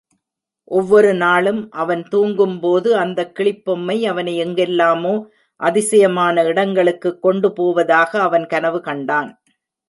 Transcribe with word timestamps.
ஒவ்வொரு 0.65 1.13
நாளும் 1.13 1.71
அவன் 1.71 2.03
தூங்கும்போது 2.03 2.97
அந்தக் 2.97 3.35
கிளிப்பொம்மை 3.39 4.01
அவனை 4.05 4.37
எங்கெல்லாமோ 4.37 5.27
அதிசயமான 5.55 6.43
இடங்களுக்குக் 6.43 7.25
கொண்டுபோவதாக 7.25 8.19
அவன் 8.19 8.45
கனவு 8.45 8.81
கண்டான். 8.81 9.41